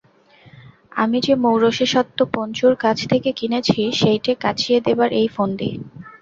[0.95, 5.69] আমি যে মৌরসি স্বত্ব পঞ্চুর কাছ থেকে কিনেছি সেইটে কাঁচিয়ে দেবার এই ফন্দি।